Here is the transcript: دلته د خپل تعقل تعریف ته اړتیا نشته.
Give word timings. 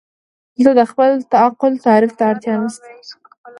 دلته 0.63 0.71
د 0.79 0.81
خپل 0.91 1.09
تعقل 1.31 1.73
تعریف 1.85 2.11
ته 2.17 2.23
اړتیا 2.31 2.53
نشته. 2.61 2.87